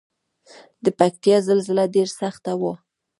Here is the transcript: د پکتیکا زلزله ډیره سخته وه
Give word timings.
د 0.83 0.85
پکتیکا 0.99 1.37
زلزله 1.47 1.83
ډیره 1.93 2.11
سخته 2.21 2.51
وه 2.59 2.73